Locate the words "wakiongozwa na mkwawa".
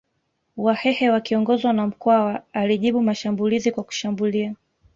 1.09-2.43